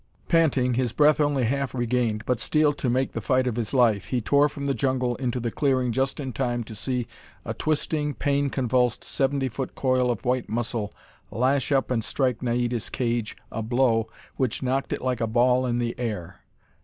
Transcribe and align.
Panting, 0.27 0.73
his 0.73 0.93
breath 0.93 1.19
only 1.19 1.43
half 1.43 1.75
regained, 1.75 2.25
but 2.25 2.39
steeled 2.39 2.79
to 2.79 2.89
make 2.89 3.11
the 3.11 3.21
fight 3.21 3.45
of 3.45 3.55
his 3.55 3.71
life, 3.71 4.05
he 4.05 4.19
tore 4.19 4.49
from 4.49 4.65
the 4.65 4.73
jungle 4.73 5.15
into 5.17 5.39
the 5.39 5.51
clearing 5.51 5.91
just 5.91 6.19
in 6.19 6.33
time 6.33 6.63
to 6.63 6.73
see 6.73 7.05
a 7.45 7.53
twisting, 7.53 8.15
pain 8.15 8.49
convulsed 8.49 9.03
seventy 9.03 9.47
foot 9.47 9.75
coil 9.75 10.09
of 10.09 10.25
white 10.25 10.49
muscle 10.49 10.91
lash 11.29 11.71
up 11.71 11.91
and 11.91 12.03
strike 12.03 12.41
Naida's 12.41 12.89
cage 12.89 13.37
a 13.51 13.61
blow 13.61 14.07
which 14.37 14.63
knocked 14.63 14.91
it 14.91 15.03
like 15.03 15.21
a 15.21 15.27
ball 15.27 15.67
in 15.67 15.77
the 15.77 15.93
air. 15.99 16.39